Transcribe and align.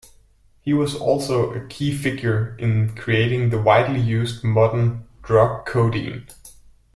He 0.61 0.73
was 0.73 0.95
also 0.95 1.53
a 1.53 1.63
key 1.67 1.95
figure 1.95 2.55
in 2.57 2.95
creating 2.95 3.51
the 3.51 3.61
widely 3.61 3.99
used 4.01 4.43
modern 4.43 5.05
drug 5.21 5.63
codeine. 5.67 6.25